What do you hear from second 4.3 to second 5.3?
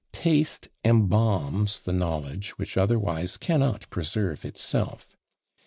itself.